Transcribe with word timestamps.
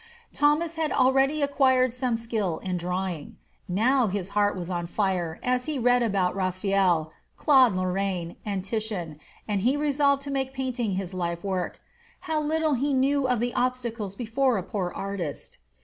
Thomas 0.33 0.77
had 0.77 0.91
already 0.91 1.43
acquired 1.43 1.93
some 1.93 2.17
skill 2.17 2.57
in 2.63 2.75
drawing. 2.77 3.37
Now 3.69 4.07
his 4.07 4.29
heart 4.29 4.55
was 4.55 4.67
on 4.67 4.87
fire 4.87 5.39
as 5.43 5.65
he 5.65 5.77
read 5.77 6.01
about 6.01 6.35
Raphael, 6.35 7.11
Claude 7.37 7.75
Lorraine, 7.75 8.35
and 8.43 8.65
Titian, 8.65 9.19
and 9.47 9.61
he 9.61 9.77
resolved 9.77 10.23
to 10.23 10.31
make 10.31 10.53
painting 10.55 10.93
his 10.93 11.13
life 11.13 11.43
work. 11.43 11.81
How 12.21 12.41
little 12.41 12.73
he 12.73 12.95
knew 12.95 13.27
of 13.27 13.39
the 13.39 13.53
obstacles 13.53 14.15
before 14.15 14.57
a 14.57 14.63
poor 14.63 14.91
artist! 14.91 15.59